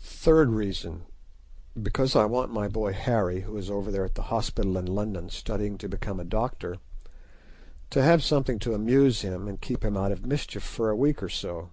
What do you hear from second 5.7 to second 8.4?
to become a doctor, to have